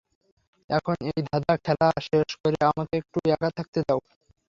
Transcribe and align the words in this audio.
এখন 0.69 0.95
এই 1.09 1.19
ধাঁধা 1.27 1.53
খেলা 1.65 1.89
শেষ 2.07 2.29
করে 2.41 2.59
আমাকে 2.69 2.93
একটু 3.01 3.17
একা 3.33 3.49
থাকতে 3.57 3.79
দাও। 3.87 3.99